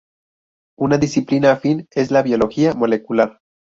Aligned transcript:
Una 0.79 0.97
disciplina 0.97 1.51
afín 1.51 1.87
es 1.91 2.09
la 2.09 2.23
biología 2.23 2.73
molecular. 2.73 3.37